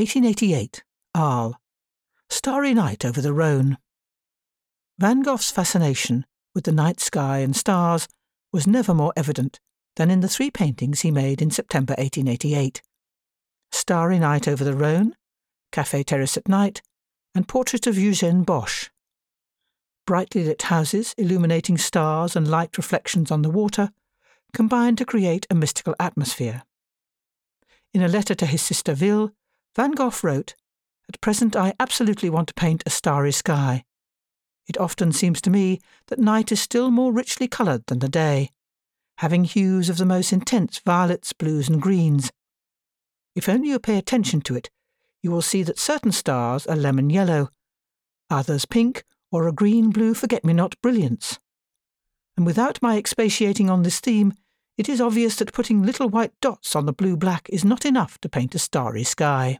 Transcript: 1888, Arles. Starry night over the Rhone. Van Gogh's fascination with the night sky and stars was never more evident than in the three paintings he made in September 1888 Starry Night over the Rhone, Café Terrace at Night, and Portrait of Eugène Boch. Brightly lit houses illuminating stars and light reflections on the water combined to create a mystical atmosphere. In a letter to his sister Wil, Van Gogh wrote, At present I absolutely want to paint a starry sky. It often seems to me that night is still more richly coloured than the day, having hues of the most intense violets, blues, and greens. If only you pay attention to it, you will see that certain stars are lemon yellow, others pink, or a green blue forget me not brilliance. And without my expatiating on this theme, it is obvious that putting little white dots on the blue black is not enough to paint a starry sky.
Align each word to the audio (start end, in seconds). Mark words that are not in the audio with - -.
1888, 0.00 0.82
Arles. 1.14 1.56
Starry 2.30 2.72
night 2.72 3.04
over 3.04 3.20
the 3.20 3.34
Rhone. 3.34 3.76
Van 4.98 5.20
Gogh's 5.20 5.50
fascination 5.50 6.24
with 6.54 6.64
the 6.64 6.72
night 6.72 7.00
sky 7.00 7.40
and 7.40 7.54
stars 7.54 8.08
was 8.50 8.66
never 8.66 8.94
more 8.94 9.12
evident 9.14 9.60
than 9.96 10.10
in 10.10 10.20
the 10.20 10.28
three 10.28 10.50
paintings 10.50 11.02
he 11.02 11.10
made 11.10 11.42
in 11.42 11.50
September 11.50 11.92
1888 11.98 12.80
Starry 13.72 14.18
Night 14.18 14.48
over 14.48 14.64
the 14.64 14.72
Rhone, 14.72 15.14
Café 15.70 16.02
Terrace 16.02 16.38
at 16.38 16.48
Night, 16.48 16.80
and 17.34 17.46
Portrait 17.46 17.86
of 17.86 17.96
Eugène 17.96 18.42
Boch. 18.42 18.88
Brightly 20.06 20.44
lit 20.44 20.62
houses 20.62 21.14
illuminating 21.18 21.76
stars 21.76 22.34
and 22.34 22.50
light 22.50 22.78
reflections 22.78 23.30
on 23.30 23.42
the 23.42 23.50
water 23.50 23.90
combined 24.54 24.96
to 24.96 25.04
create 25.04 25.46
a 25.50 25.54
mystical 25.54 25.94
atmosphere. 26.00 26.62
In 27.92 28.00
a 28.00 28.08
letter 28.08 28.34
to 28.36 28.46
his 28.46 28.62
sister 28.62 28.94
Wil, 28.98 29.32
Van 29.76 29.92
Gogh 29.92 30.12
wrote, 30.22 30.54
At 31.08 31.20
present 31.20 31.54
I 31.54 31.74
absolutely 31.78 32.30
want 32.30 32.48
to 32.48 32.54
paint 32.54 32.82
a 32.86 32.90
starry 32.90 33.32
sky. 33.32 33.84
It 34.66 34.78
often 34.78 35.12
seems 35.12 35.40
to 35.42 35.50
me 35.50 35.80
that 36.08 36.18
night 36.18 36.52
is 36.52 36.60
still 36.60 36.90
more 36.90 37.12
richly 37.12 37.48
coloured 37.48 37.86
than 37.86 38.00
the 38.00 38.08
day, 38.08 38.50
having 39.18 39.44
hues 39.44 39.88
of 39.88 39.98
the 39.98 40.06
most 40.06 40.32
intense 40.32 40.78
violets, 40.78 41.32
blues, 41.32 41.68
and 41.68 41.80
greens. 41.80 42.30
If 43.34 43.48
only 43.48 43.68
you 43.68 43.78
pay 43.78 43.98
attention 43.98 44.40
to 44.42 44.56
it, 44.56 44.70
you 45.22 45.30
will 45.30 45.42
see 45.42 45.62
that 45.62 45.78
certain 45.78 46.12
stars 46.12 46.66
are 46.66 46.76
lemon 46.76 47.10
yellow, 47.10 47.50
others 48.28 48.64
pink, 48.64 49.04
or 49.30 49.46
a 49.46 49.52
green 49.52 49.90
blue 49.90 50.14
forget 50.14 50.44
me 50.44 50.52
not 50.52 50.80
brilliance. 50.80 51.38
And 52.36 52.46
without 52.46 52.80
my 52.80 52.96
expatiating 52.96 53.68
on 53.68 53.82
this 53.82 54.00
theme, 54.00 54.32
it 54.80 54.88
is 54.88 54.98
obvious 54.98 55.36
that 55.36 55.52
putting 55.52 55.82
little 55.82 56.08
white 56.08 56.32
dots 56.40 56.74
on 56.74 56.86
the 56.86 56.92
blue 56.94 57.14
black 57.14 57.50
is 57.50 57.66
not 57.66 57.84
enough 57.84 58.18
to 58.18 58.30
paint 58.30 58.54
a 58.54 58.58
starry 58.58 59.04
sky. 59.04 59.58